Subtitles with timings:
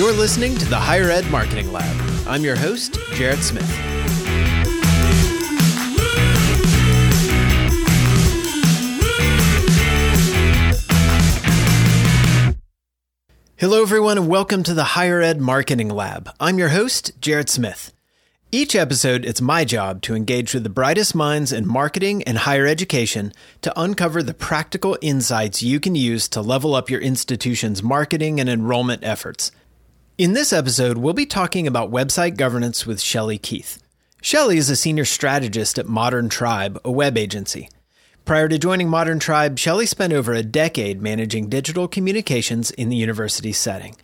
[0.00, 1.94] You're listening to the Higher Ed Marketing Lab.
[2.26, 3.68] I'm your host, Jarrett Smith.
[13.56, 16.30] Hello, everyone, and welcome to the Higher Ed Marketing Lab.
[16.40, 17.92] I'm your host, Jarrett Smith.
[18.50, 22.66] Each episode, it's my job to engage with the brightest minds in marketing and higher
[22.66, 28.40] education to uncover the practical insights you can use to level up your institution's marketing
[28.40, 29.52] and enrollment efforts.
[30.20, 33.82] In this episode, we'll be talking about website governance with Shelley Keith.
[34.20, 37.70] Shelley is a senior strategist at Modern Tribe, a web agency.
[38.26, 42.96] Prior to joining Modern Tribe, Shelley spent over a decade managing digital communications in the
[42.96, 43.96] university setting.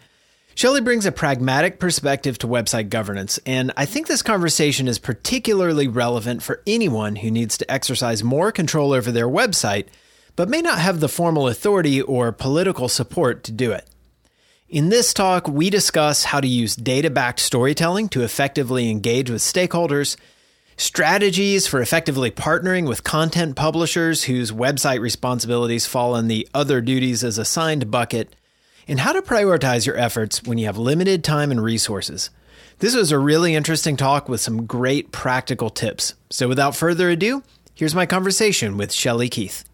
[0.54, 5.86] Shelley brings a pragmatic perspective to website governance, and I think this conversation is particularly
[5.86, 9.88] relevant for anyone who needs to exercise more control over their website,
[10.34, 13.86] but may not have the formal authority or political support to do it.
[14.68, 19.40] In this talk, we discuss how to use data backed storytelling to effectively engage with
[19.40, 20.16] stakeholders,
[20.76, 27.22] strategies for effectively partnering with content publishers whose website responsibilities fall in the other duties
[27.22, 28.34] as assigned bucket
[28.88, 32.30] and how to prioritize your efforts when you have limited time and resources.
[32.80, 36.14] This was a really interesting talk with some great practical tips.
[36.28, 39.64] So without further ado, here's my conversation with Shelley Keith.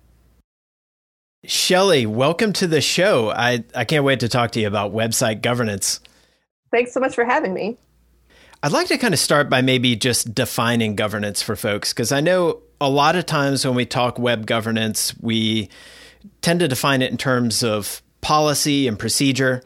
[1.44, 3.30] Shelley, welcome to the show.
[3.30, 5.98] I, I can't wait to talk to you about website governance.
[6.70, 7.76] Thanks so much for having me.
[8.62, 12.20] I'd like to kind of start by maybe just defining governance for folks, because I
[12.20, 15.68] know a lot of times when we talk web governance, we
[16.42, 19.64] tend to define it in terms of policy and procedure,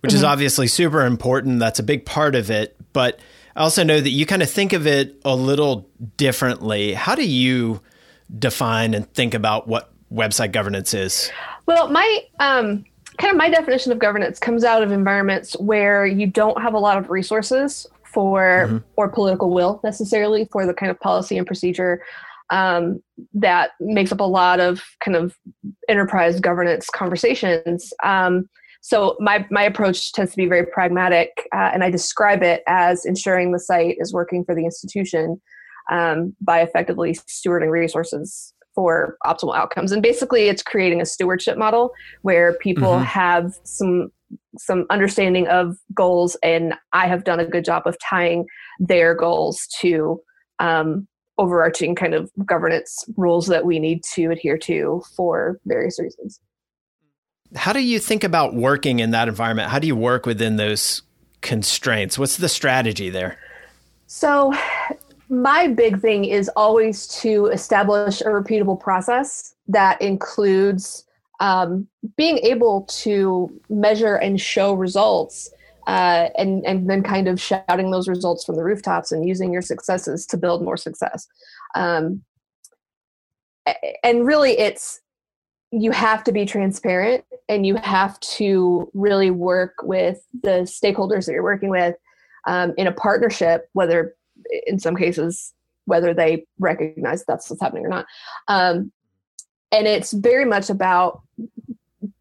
[0.00, 0.16] which mm-hmm.
[0.16, 1.58] is obviously super important.
[1.58, 2.74] That's a big part of it.
[2.94, 3.20] But
[3.54, 6.94] I also know that you kind of think of it a little differently.
[6.94, 7.82] How do you
[8.34, 11.30] define and think about what website governance is?
[11.66, 12.84] Well, my um,
[13.18, 16.78] kind of my definition of governance comes out of environments where you don't have a
[16.78, 18.78] lot of resources for mm-hmm.
[18.96, 22.02] or political will necessarily for the kind of policy and procedure
[22.50, 23.02] um,
[23.34, 25.36] that makes up a lot of kind of
[25.88, 27.92] enterprise governance conversations.
[28.02, 28.48] Um,
[28.80, 33.04] so my my approach tends to be very pragmatic, uh, and I describe it as
[33.04, 35.40] ensuring the site is working for the institution
[35.90, 39.90] um, by effectively stewarding resources for optimal outcomes.
[39.90, 41.90] And basically, it's creating a stewardship model
[42.22, 43.02] where people mm-hmm.
[43.02, 44.12] have some
[44.56, 48.46] some understanding of goals, and I have done a good job of tying
[48.78, 50.20] their goals to
[50.60, 56.38] um, overarching kind of governance rules that we need to adhere to for various reasons.
[57.56, 59.70] How do you think about working in that environment?
[59.70, 61.02] How do you work within those
[61.40, 62.16] constraints?
[62.16, 63.38] What's the strategy there?
[64.06, 64.54] So,
[65.28, 71.04] my big thing is always to establish a repeatable process that includes
[71.40, 75.50] um, being able to measure and show results
[75.86, 79.62] uh, and and then kind of shouting those results from the rooftops and using your
[79.62, 81.26] successes to build more success.
[81.74, 82.22] Um,
[84.02, 85.00] and really, it's
[85.70, 91.32] you have to be transparent and you have to really work with the stakeholders that
[91.32, 91.94] you're working with
[92.46, 94.14] um, in a partnership, whether
[94.66, 95.52] in some cases
[95.88, 98.06] whether they recognize that's what's happening or not.
[98.46, 98.92] Um,
[99.72, 101.22] and it's very much about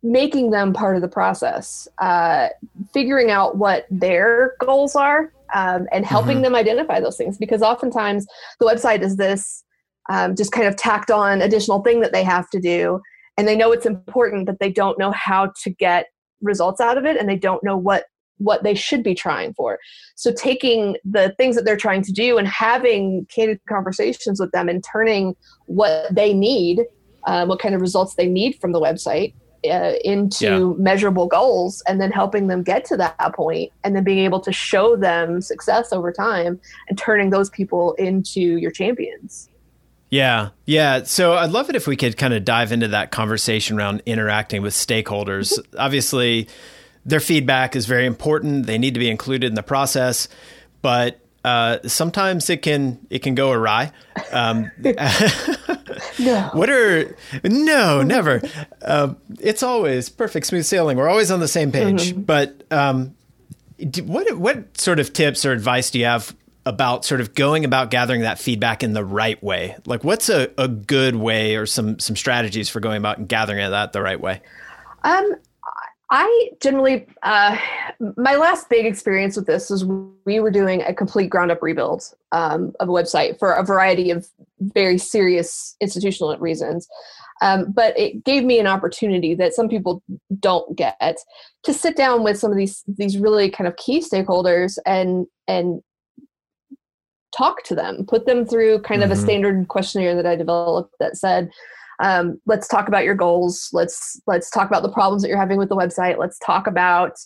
[0.01, 2.47] making them part of the process, uh,
[2.93, 6.43] figuring out what their goals are, um, and helping mm-hmm.
[6.43, 7.37] them identify those things.
[7.37, 8.25] Because oftentimes
[8.59, 9.63] the website is this
[10.09, 13.01] um, just kind of tacked on additional thing that they have to do,
[13.37, 16.07] and they know it's important, but they don't know how to get
[16.41, 18.05] results out of it, and they don't know what
[18.37, 19.79] what they should be trying for.
[20.15, 24.69] So taking the things that they're trying to do and having candid conversations with them
[24.69, 26.81] and turning what they need,
[27.25, 29.33] uh, what kind of results they need from the website
[29.65, 30.83] uh, into yeah.
[30.83, 34.51] measurable goals and then helping them get to that point and then being able to
[34.51, 39.49] show them success over time and turning those people into your champions.
[40.09, 40.49] Yeah.
[40.65, 41.03] Yeah.
[41.03, 44.61] So I'd love it if we could kind of dive into that conversation around interacting
[44.61, 45.53] with stakeholders.
[45.53, 45.79] Mm-hmm.
[45.79, 46.47] Obviously,
[47.07, 48.67] their feedback is very important.
[48.67, 50.27] They need to be included in the process,
[50.81, 53.93] but uh, sometimes it can it can go awry.
[54.33, 54.69] Um,
[56.19, 56.49] no.
[56.53, 57.15] What are
[57.45, 58.41] no, never.
[58.81, 60.97] Uh, it's always perfect, smooth sailing.
[60.97, 62.11] We're always on the same page.
[62.11, 62.21] Mm-hmm.
[62.21, 63.15] But um,
[64.03, 66.35] what what sort of tips or advice do you have
[66.65, 69.77] about sort of going about gathering that feedback in the right way?
[69.85, 73.71] Like, what's a, a good way or some some strategies for going about and gathering
[73.71, 74.41] that the right way?
[75.03, 75.35] Um,
[76.09, 77.57] I generally, uh,
[78.15, 79.85] my last big experience with this was
[80.25, 84.11] we were doing a complete ground up rebuild um, of a website for a variety
[84.11, 84.27] of
[84.59, 86.87] very serious institutional reasons.
[87.41, 90.01] Um, but it gave me an opportunity that some people
[90.39, 91.17] don't get
[91.63, 95.81] to sit down with some of these these really kind of key stakeholders and and
[97.35, 99.11] talk to them, put them through kind mm-hmm.
[99.11, 99.25] of a mm-hmm.
[99.25, 101.49] standard questionnaire that I developed that said,
[101.99, 103.69] um, let's talk about your goals.
[103.73, 106.17] Let's let's talk about the problems that you're having with the website.
[106.17, 107.17] Let's talk about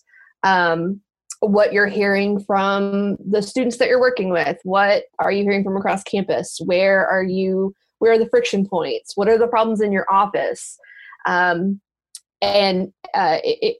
[0.43, 1.01] um,
[1.41, 4.57] what you're hearing from the students that you're working with.
[4.63, 6.59] What are you hearing from across campus?
[6.63, 7.75] Where are you?
[7.99, 9.15] Where are the friction points?
[9.15, 10.77] What are the problems in your office?
[11.25, 11.81] Um,
[12.41, 13.77] and uh, it, it,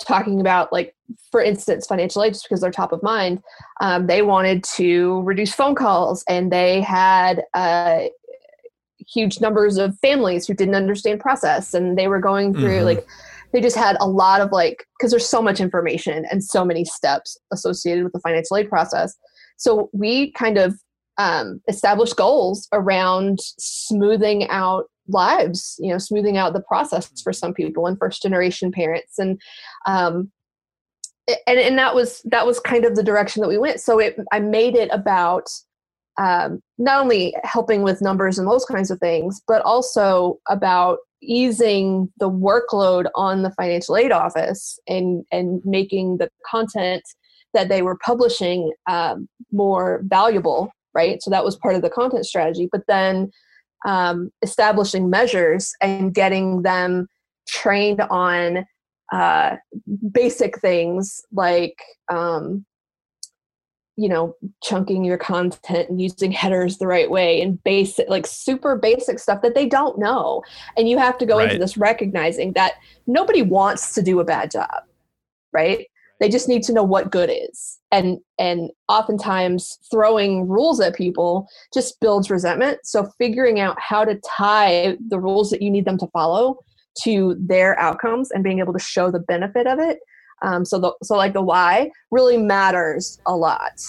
[0.00, 0.96] talking about like
[1.30, 3.40] for instance financial aid just because they're top of mind
[3.80, 8.04] um, they wanted to reduce phone calls and they had uh,
[9.12, 12.84] huge numbers of families who didn't understand process and they were going through mm-hmm.
[12.84, 13.06] like
[13.52, 16.84] they just had a lot of like because there's so much information and so many
[16.84, 19.16] steps associated with the financial aid process
[19.56, 20.78] so we kind of
[21.18, 27.52] um, established goals around smoothing out lives you know smoothing out the process for some
[27.52, 29.40] people and first generation parents and
[29.86, 30.30] um
[31.46, 34.16] and and that was that was kind of the direction that we went so it
[34.32, 35.48] i made it about
[36.18, 42.10] um, not only helping with numbers and those kinds of things but also about easing
[42.18, 47.02] the workload on the financial aid office and and making the content
[47.52, 51.22] that they were publishing um, more valuable right?
[51.22, 53.30] So that was part of the content strategy but then
[53.86, 57.06] um, establishing measures and getting them
[57.48, 58.66] trained on
[59.12, 59.56] uh,
[60.12, 61.76] basic things like
[62.12, 62.64] um,
[64.00, 68.76] you know chunking your content and using headers the right way and basic like super
[68.76, 70.42] basic stuff that they don't know.
[70.76, 71.48] And you have to go right.
[71.48, 72.74] into this recognizing that
[73.06, 74.84] nobody wants to do a bad job
[75.52, 75.86] right?
[76.20, 77.78] They just need to know what good is.
[77.90, 82.80] And and oftentimes throwing rules at people just builds resentment.
[82.84, 86.58] So figuring out how to tie the rules that you need them to follow
[87.02, 89.98] to their outcomes and being able to show the benefit of it
[90.42, 93.82] um, so the so like the why really matters a lot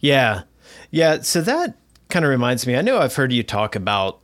[0.00, 0.42] yeah
[0.90, 1.76] yeah so that
[2.08, 4.20] kind of reminds me i know i've heard you talk about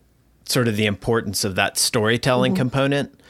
[0.46, 2.58] sort of the importance of that storytelling mm-hmm.
[2.58, 3.20] component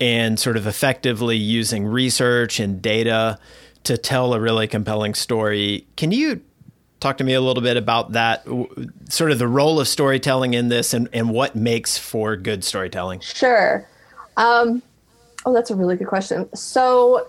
[0.00, 3.38] and sort of effectively using research and data
[3.84, 5.86] to tell a really compelling story.
[5.96, 6.40] Can you
[7.00, 8.44] talk to me a little bit about that,
[9.08, 13.20] sort of the role of storytelling in this and, and what makes for good storytelling?
[13.20, 13.86] Sure.
[14.36, 14.82] Um,
[15.44, 16.48] oh, that's a really good question.
[16.54, 17.28] So,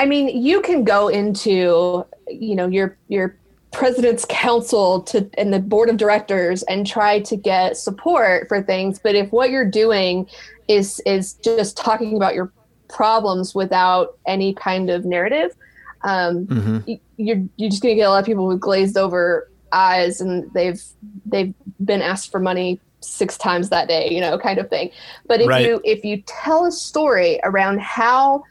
[0.00, 3.36] I mean, you can go into, you know, your your
[3.70, 8.98] president's council to and the board of directors and try to get support for things
[8.98, 10.26] but if what you're doing
[10.66, 12.52] is is just talking about your
[12.88, 15.54] problems without any kind of narrative
[16.02, 16.94] um, mm-hmm.
[17.16, 20.52] you're you're just going to get a lot of people with glazed over eyes and
[20.52, 20.82] they've
[21.26, 21.54] they've
[21.84, 24.90] been asked for money six times that day you know kind of thing
[25.28, 25.64] but if right.
[25.64, 28.42] you if you tell a story around how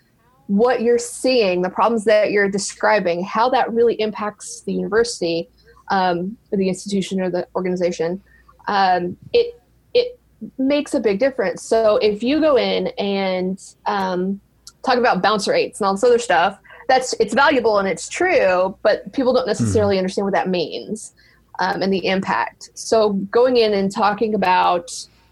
[0.49, 5.47] what you're seeing, the problems that you're describing, how that really impacts the university,
[5.91, 8.19] um, or the institution or the organization,
[8.67, 9.61] um, it
[9.93, 10.19] it
[10.57, 11.61] makes a big difference.
[11.61, 14.41] So if you go in and um,
[14.83, 16.57] talk about bounce rates and all this other stuff,
[16.87, 19.99] that's it's valuable and it's true, but people don't necessarily mm.
[19.99, 21.13] understand what that means
[21.59, 22.71] um, and the impact.
[22.73, 24.89] So going in and talking about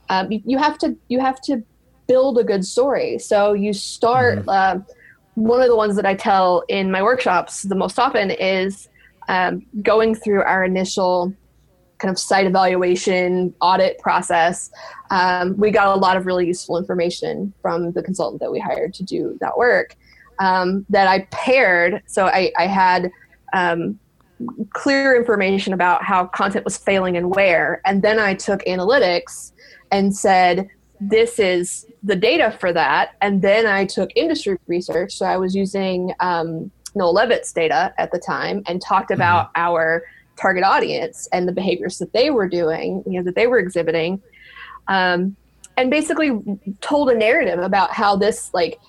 [0.09, 1.63] um, you, have to you have to
[2.05, 3.17] build a good story.
[3.17, 4.45] So you start.
[4.45, 4.53] Mm.
[4.53, 4.93] Uh,
[5.37, 8.89] one of the ones that I tell in my workshops the most often is
[9.27, 11.31] um, going through our initial
[11.99, 14.71] kind of site evaluation audit process.
[15.11, 18.95] Um, we got a lot of really useful information from the consultant that we hired
[18.95, 19.95] to do that work
[20.39, 22.01] um, that I paired.
[22.07, 23.11] So I, I had
[23.53, 23.99] um,
[24.73, 27.79] clear information about how content was failing and where.
[27.85, 29.51] And then I took analytics
[29.91, 30.67] and said,
[30.99, 33.15] this is the data for that.
[33.21, 35.15] And then I took industry research.
[35.15, 39.21] So I was using um, Noel Levitz data at the time and talked mm-hmm.
[39.21, 39.61] about mm-hmm.
[39.61, 40.03] our
[40.37, 44.21] target audience and the behaviors that they were doing, you know, that they were exhibiting.
[44.87, 45.35] Um,
[45.75, 46.31] and basically
[46.81, 48.79] told a narrative about how this like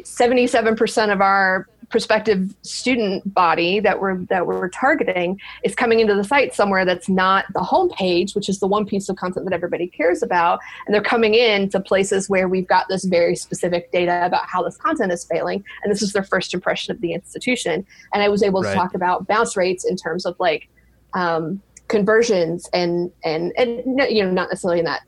[0.00, 6.24] 77% of our prospective student body that we're that we're targeting is coming into the
[6.24, 9.86] site somewhere that's not the homepage, which is the one piece of content that everybody
[9.86, 14.24] cares about, and they're coming in to places where we've got this very specific data
[14.24, 17.86] about how this content is failing, and this is their first impression of the institution.
[18.12, 20.68] And I was able to talk about bounce rates in terms of like
[21.14, 25.02] um, conversions and and and you know not necessarily in that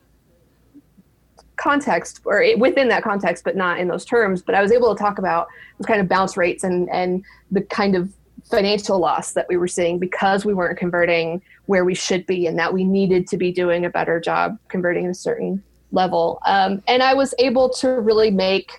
[1.61, 4.43] context or within that context, but not in those terms.
[4.43, 5.49] But I was able to talk about
[5.79, 8.13] the kind of bounce rates and, and the kind of
[8.51, 12.59] financial loss that we were seeing because we weren't converting where we should be and
[12.59, 15.63] that we needed to be doing a better job converting a certain
[15.93, 16.41] level.
[16.47, 18.73] Um, and I was able to really make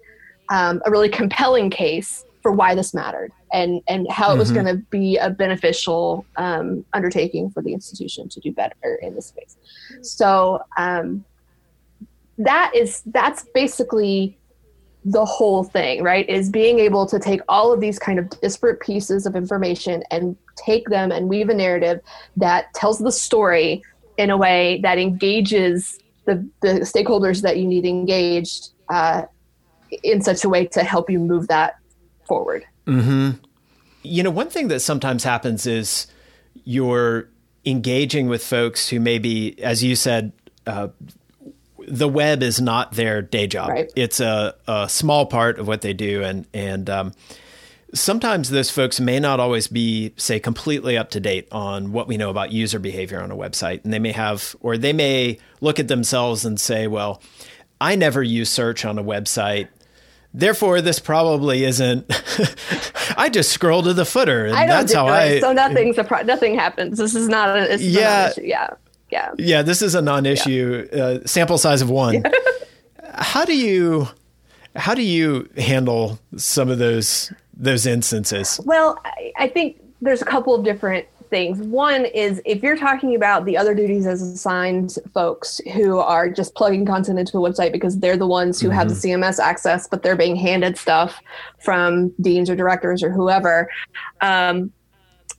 [0.49, 4.63] um, a really compelling case for why this mattered and, and how it was mm-hmm.
[4.63, 9.27] going to be a beneficial um, undertaking for the institution to do better in this
[9.27, 9.57] space.
[10.01, 11.23] So um,
[12.37, 14.37] that is that's basically
[15.03, 16.29] the whole thing, right?
[16.29, 20.35] Is being able to take all of these kind of disparate pieces of information and
[20.55, 22.01] take them and weave a narrative
[22.37, 23.83] that tells the story
[24.17, 29.23] in a way that engages the, the stakeholders that you need engaged uh,
[30.03, 31.77] in such a way to help you move that
[32.27, 32.63] forward.
[32.85, 33.31] Mm-hmm.
[34.03, 36.07] You know, one thing that sometimes happens is
[36.63, 37.27] you're
[37.65, 40.31] engaging with folks who maybe, as you said,
[40.67, 40.89] uh,
[41.87, 43.69] the web is not their day job.
[43.69, 43.91] Right.
[43.95, 47.13] It's a, a small part of what they do, and and um,
[47.93, 52.17] sometimes those folks may not always be, say, completely up to date on what we
[52.17, 55.79] know about user behavior on a website, and they may have, or they may look
[55.79, 57.21] at themselves and say, "Well,
[57.79, 59.67] I never use search on a website."
[60.33, 62.05] Therefore, this probably isn't.
[63.17, 65.39] I just scroll to the footer, and that's how I.
[65.39, 66.97] So nothing's a pro- nothing happens.
[66.97, 67.77] This is not a.
[67.79, 68.31] yeah.
[68.37, 68.69] yeah
[69.11, 71.03] yeah yeah this is a non-issue yeah.
[71.03, 72.23] uh, sample size of one
[73.13, 74.07] how do you
[74.75, 80.25] how do you handle some of those those instances well I, I think there's a
[80.25, 84.97] couple of different things one is if you're talking about the other duties as assigned
[85.13, 88.77] folks who are just plugging content into a website because they're the ones who mm-hmm.
[88.77, 89.41] have the cms mm-hmm.
[89.41, 91.21] access but they're being handed stuff
[91.59, 93.69] from deans or directors or whoever
[94.19, 94.71] um,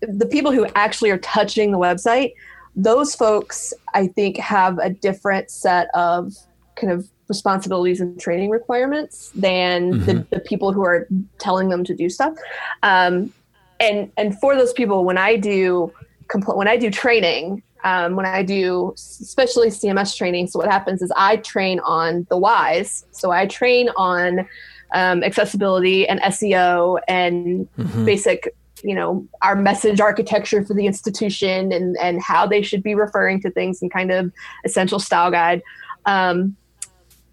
[0.00, 2.32] the people who actually are touching the website
[2.74, 6.32] those folks i think have a different set of
[6.76, 10.04] kind of responsibilities and training requirements than mm-hmm.
[10.04, 12.34] the, the, people who are telling them to do stuff
[12.82, 13.32] um,
[13.80, 15.92] and and for those people when i do
[16.28, 21.02] compl- when i do training um, when i do especially cms training so what happens
[21.02, 24.46] is i train on the whys so i train on
[24.94, 28.04] um, accessibility and seo and mm-hmm.
[28.04, 32.94] basic you know our message architecture for the institution and and how they should be
[32.94, 34.32] referring to things and kind of
[34.64, 35.62] essential style guide
[36.06, 36.56] um,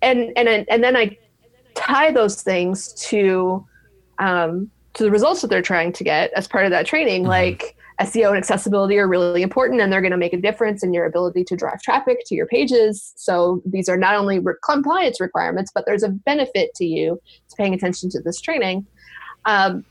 [0.01, 1.17] and and and then i
[1.75, 3.65] tie those things to
[4.17, 7.29] um, to the results that they're trying to get as part of that training mm-hmm.
[7.29, 10.93] like SEO and accessibility are really important and they're going to make a difference in
[10.93, 13.13] your ability to drive traffic to your pages.
[13.17, 17.55] So these are not only re- compliance requirements, but there's a benefit to you to
[17.57, 18.85] paying attention to this training.
[19.45, 19.83] Um,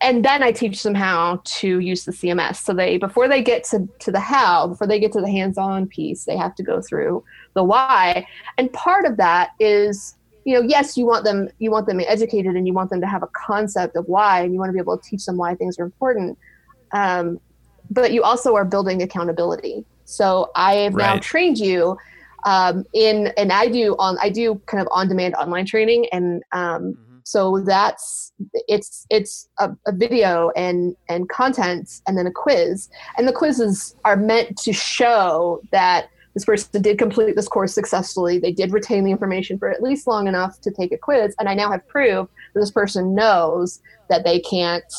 [0.00, 2.56] and then I teach them how to use the CMS.
[2.56, 5.86] So they before they get to, to the how, before they get to the hands-on
[5.86, 7.24] piece, they have to go through
[7.54, 8.26] the why.
[8.58, 10.14] And part of that is,
[10.44, 13.06] you know, yes, you want them you want them educated and you want them to
[13.06, 15.54] have a concept of why and you want to be able to teach them why
[15.54, 16.38] things are important.
[16.92, 17.40] Um,
[17.90, 19.84] but you also are building accountability.
[20.04, 21.14] So I have right.
[21.14, 21.96] now trained you
[22.44, 26.42] um, in and I do on I do kind of on demand online training and
[26.52, 28.32] um, so that's
[28.68, 32.90] it's it's a, a, video and and content and then a quiz.
[33.16, 38.38] And the quizzes are meant to show that this person did complete this course successfully.
[38.38, 41.34] They did retain the information for at least long enough to take a quiz.
[41.38, 44.92] And i now have proof that this person knows that they can't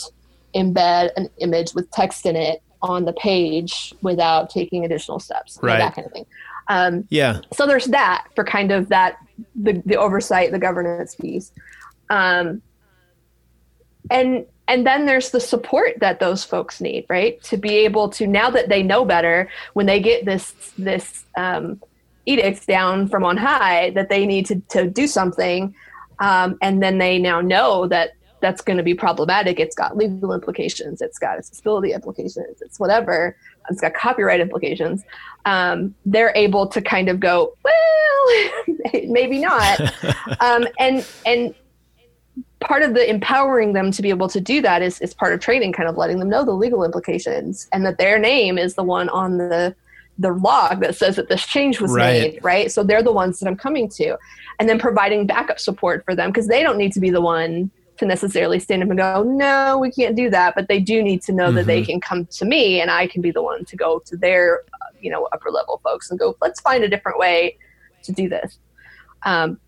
[0.56, 5.78] embed an image with text in it on the page without taking additional steps right
[5.78, 6.26] that kind of thing.
[6.68, 7.42] Um, yeah.
[7.54, 9.18] so there's that for kind of that
[9.56, 11.52] the, the oversight the governance piece
[12.10, 12.62] um,
[14.10, 17.42] and and then there's the support that those folks need right?
[17.44, 21.82] To be able to now that they know better when they get this this um,
[22.26, 25.76] edict down from on high that they need to, to do something
[26.20, 29.60] um, and then they now know that that's going to be problematic.
[29.60, 33.38] It's got legal implications it's got accessibility implications it's whatever
[33.70, 35.04] it's got copyright implications
[35.46, 37.74] um, they're able to kind of go well
[39.08, 39.80] maybe not.
[40.42, 41.56] Um, and and
[42.66, 45.40] part of the empowering them to be able to do that is, is part of
[45.40, 48.84] training, kind of letting them know the legal implications and that their name is the
[48.84, 49.76] one on the
[50.18, 52.34] the log that says that this change was right.
[52.34, 52.72] made, right?
[52.72, 54.18] So they're the ones that I'm coming to.
[54.60, 57.70] And then providing backup support for them because they don't need to be the one
[57.98, 60.56] to necessarily stand up and go, no, we can't do that.
[60.56, 61.56] But they do need to know mm-hmm.
[61.56, 61.92] that they mm-hmm.
[61.92, 64.62] can come to me and I can be the one to go to their,
[65.02, 67.58] you know, upper level folks and go, let's find a different way
[68.04, 68.58] to do this.
[69.24, 69.60] Um,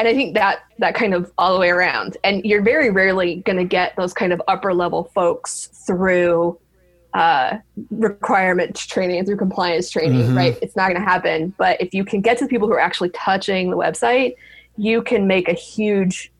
[0.00, 3.36] and i think that that kind of all the way around and you're very rarely
[3.36, 6.58] going to get those kind of upper level folks through
[7.12, 7.58] uh,
[7.90, 10.36] requirement training through compliance training mm-hmm.
[10.36, 12.74] right it's not going to happen but if you can get to the people who
[12.74, 14.34] are actually touching the website
[14.76, 16.32] you can make a huge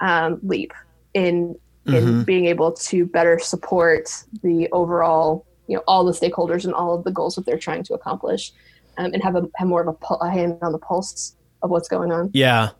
[0.00, 0.72] um, leap
[1.14, 1.54] in
[1.86, 2.22] in mm-hmm.
[2.22, 4.08] being able to better support
[4.42, 7.82] the overall you know all the stakeholders and all of the goals that they're trying
[7.82, 8.52] to accomplish
[8.96, 11.88] um, and have a have more of a, a hand on the pulse of what's
[11.88, 12.30] going on.
[12.32, 12.70] Yeah.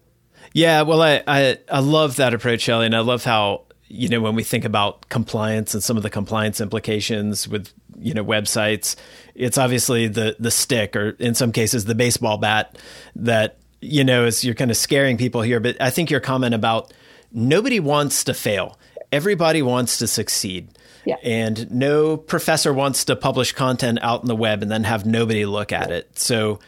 [0.52, 0.82] Yeah.
[0.82, 2.86] Well, I, I, I love that approach, Shelley.
[2.86, 6.10] And I love how, you know, when we think about compliance and some of the
[6.10, 8.96] compliance implications with, you know, websites,
[9.34, 12.78] it's obviously the, the stick or in some cases the baseball bat
[13.16, 15.60] that, you know, is you're kind of scaring people here.
[15.60, 16.92] But I think your comment about
[17.32, 18.78] nobody wants to fail.
[19.12, 20.70] Everybody wants to succeed.
[21.04, 21.16] Yeah.
[21.22, 25.44] And no professor wants to publish content out in the web and then have nobody
[25.44, 26.18] look at it.
[26.18, 26.60] So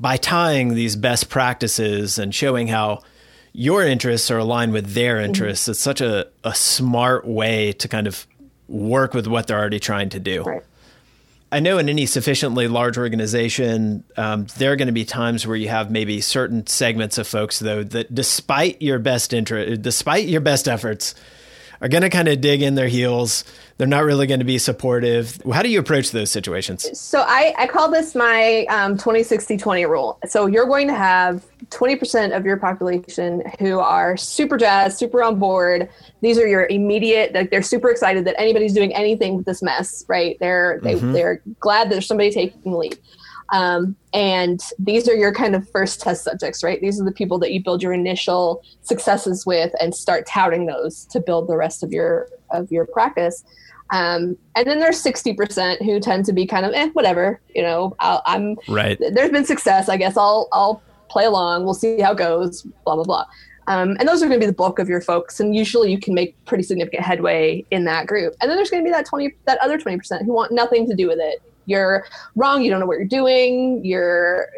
[0.00, 3.02] by tying these best practices and showing how
[3.54, 5.26] your interests are aligned with their mm-hmm.
[5.26, 5.70] interests, mm-hmm.
[5.70, 8.26] it's such a, a smart way to kind of
[8.68, 10.42] work with what they're already trying to do.
[10.42, 10.62] Right.
[11.52, 15.56] I know in any sufficiently large organization, um, there are going to be times where
[15.56, 20.40] you have maybe certain segments of folks, though, that despite your best interest, despite your
[20.40, 21.14] best efforts,
[21.84, 23.44] are going to kind of dig in their heels.
[23.76, 25.38] They're not really going to be supportive.
[25.52, 26.98] How do you approach those situations?
[26.98, 30.18] So I, I call this my um, 20 60 20 rule.
[30.26, 35.38] So you're going to have 20% of your population who are super jazzed, super on
[35.38, 35.90] board.
[36.22, 40.06] These are your immediate, like they're super excited that anybody's doing anything with this mess,
[40.08, 40.38] right?
[40.40, 41.12] They're, they, mm-hmm.
[41.12, 42.98] they're glad that there's somebody taking the lead.
[43.54, 46.80] Um, and these are your kind of first test subjects, right?
[46.80, 51.04] These are the people that you build your initial successes with and start touting those
[51.06, 53.44] to build the rest of your of your practice.
[53.92, 57.94] Um, and then there's 60% who tend to be kind of, eh, whatever, you know,
[58.00, 58.98] i am right.
[58.98, 59.88] There's been success.
[59.88, 61.64] I guess I'll, I'll play along.
[61.64, 63.26] We'll see how it goes, blah, blah, blah.
[63.66, 65.38] Um, and those are going to be the bulk of your folks.
[65.38, 68.34] And usually you can make pretty significant headway in that group.
[68.40, 70.96] And then there's going to be that 20, that other 20% who want nothing to
[70.96, 74.48] do with it you're wrong you don't know what you're doing you're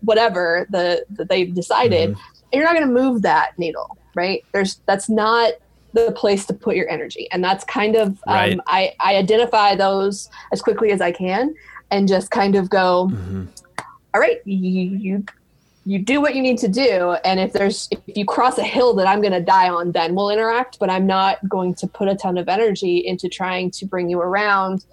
[0.00, 2.20] whatever the that they've decided mm-hmm.
[2.52, 5.52] and you're not going to move that needle right there's that's not
[5.92, 8.52] the place to put your energy and that's kind of um, right.
[8.54, 11.54] um, I, I identify those as quickly as i can
[11.90, 13.46] and just kind of go mm-hmm.
[14.12, 15.24] All right you, you
[15.86, 18.94] you do what you need to do and if there's if you cross a hill
[18.94, 22.08] that i'm going to die on then we'll interact but i'm not going to put
[22.08, 24.84] a ton of energy into trying to bring you around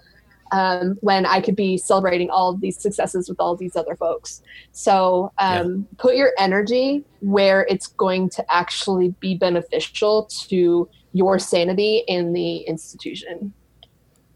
[0.52, 4.42] um, when I could be celebrating all of these successes with all these other folks.
[4.72, 5.98] So um, yeah.
[5.98, 12.58] put your energy where it's going to actually be beneficial to your sanity in the
[12.58, 13.54] institution.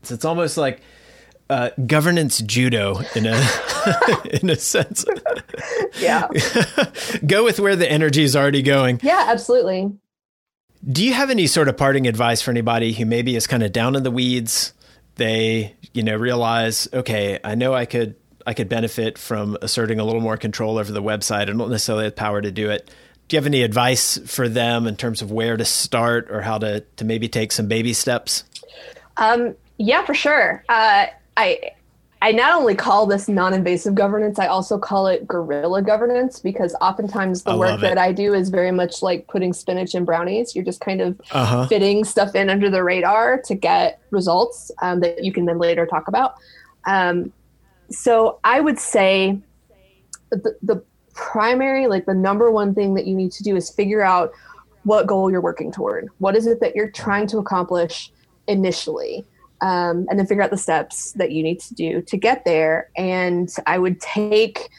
[0.04, 0.82] It's almost like
[1.50, 3.44] uh, governance judo in a
[4.42, 5.06] in a sense.
[6.00, 6.28] yeah.
[7.26, 9.00] Go with where the energy is already going.
[9.04, 9.92] Yeah, absolutely.
[10.88, 13.72] Do you have any sort of parting advice for anybody who maybe is kind of
[13.72, 14.74] down in the weeds
[15.16, 20.04] they you know realize okay i know i could i could benefit from asserting a
[20.04, 21.42] little more control over the website.
[21.42, 22.90] I don't necessarily have power to do it.
[23.28, 26.60] Do you have any advice for them in terms of where to start or how
[26.60, 28.44] to to maybe take some baby steps?
[29.18, 30.64] Um, yeah for sure.
[30.70, 31.72] Uh, i
[32.26, 37.44] I not only call this non-invasive governance, I also call it guerrilla governance because oftentimes
[37.44, 40.56] the I work that I do is very much like putting spinach in brownies.
[40.56, 41.68] You're just kind of uh-huh.
[41.68, 45.86] fitting stuff in under the radar to get results um, that you can then later
[45.86, 46.34] talk about.
[46.88, 47.32] Um,
[47.92, 49.38] so I would say
[50.32, 50.84] the, the
[51.14, 54.32] primary, like the number one thing that you need to do is figure out
[54.82, 56.10] what goal you're working toward.
[56.18, 58.12] What is it that you're trying to accomplish
[58.48, 59.28] initially?
[59.66, 62.92] Um, and then figure out the steps that you need to do to get there.
[62.96, 64.70] And I would take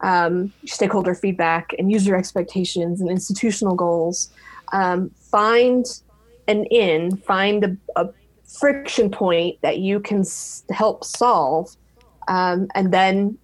[0.00, 4.32] um, stakeholder feedback and user expectations and institutional goals.
[4.72, 5.86] Um, find
[6.48, 8.08] an in, find a, a,
[8.58, 11.74] friction point that you can s- help solve,
[12.28, 13.38] um, and then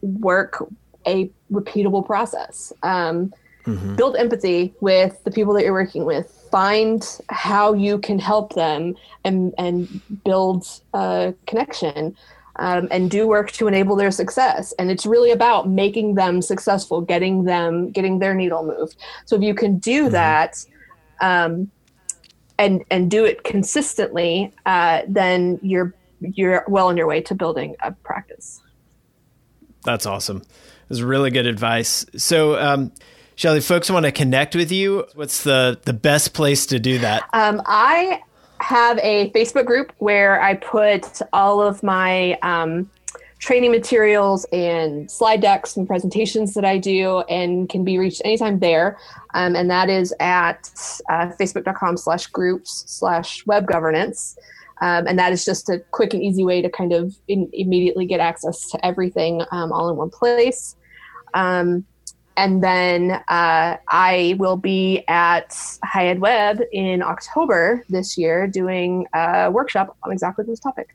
[0.00, 0.64] work
[1.06, 2.72] a repeatable process.
[2.82, 3.34] Um,
[3.66, 3.96] mm-hmm.
[3.96, 6.43] Build empathy with the people that you're working with.
[6.54, 10.60] Find how you can help them and and build
[10.92, 12.16] a connection.
[12.56, 14.72] Um, and do work to enable their success.
[14.78, 18.94] And it's really about making them successful, getting them, getting their needle moved.
[19.24, 20.12] So if you can do mm-hmm.
[20.12, 20.64] that,
[21.20, 21.68] um,
[22.56, 27.74] and and do it consistently, uh, then you're you're well on your way to building
[27.82, 28.62] a practice.
[29.82, 30.44] That's awesome.
[30.90, 32.06] It's really good advice.
[32.16, 32.56] So.
[32.56, 32.92] Um,
[33.36, 35.06] Shelley, folks want to connect with you.
[35.14, 37.22] What's the the best place to do that?
[37.32, 38.22] Um, I
[38.60, 42.88] have a Facebook group where I put all of my um,
[43.44, 48.60] training materials and slide decks and presentations that I do and can be reached anytime
[48.60, 48.98] there.
[49.34, 50.70] Um, and that is at
[51.10, 54.38] uh, facebook.com slash groups slash web governance.
[54.80, 58.06] Um, and that is just a quick and easy way to kind of in, immediately
[58.06, 60.76] get access to everything um, all in one place.
[61.34, 61.84] Um,
[62.36, 65.56] and then uh, I will be at
[65.94, 70.94] Ed Web in October this year doing a workshop on exactly this topic.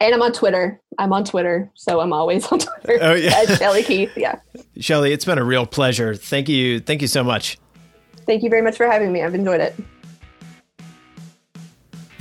[0.00, 0.80] And I'm on Twitter.
[0.98, 2.98] I'm on Twitter, so I'm always on Twitter.
[3.00, 3.44] Oh, yeah.
[3.56, 4.16] Shelley Keith.
[4.16, 4.40] Yeah.
[4.78, 6.14] Shelley, it's been a real pleasure.
[6.14, 6.80] Thank you.
[6.80, 7.58] Thank you so much.
[8.26, 9.22] Thank you very much for having me.
[9.22, 9.74] I've enjoyed it.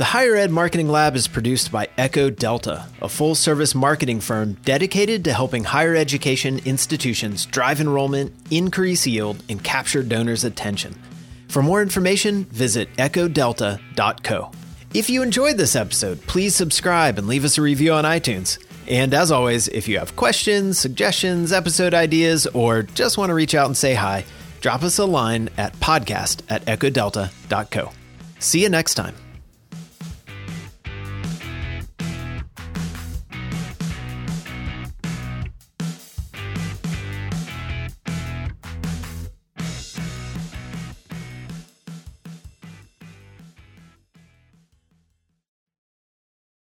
[0.04, 4.58] The Higher Ed Marketing Lab is produced by Echo Delta, a full service marketing firm
[4.66, 11.02] dedicated to helping higher education institutions drive enrollment, increase yield, and capture donors' attention.
[11.48, 14.52] For more information, visit echodelta.co.
[14.94, 18.62] If you enjoyed this episode, please subscribe and leave us a review on iTunes.
[18.90, 23.56] And as always, if you have questions, suggestions, episode ideas, or just want to reach
[23.56, 24.26] out and say hi,
[24.60, 27.94] drop us a line at podcast at echodelta.co.
[28.40, 29.16] See you next time.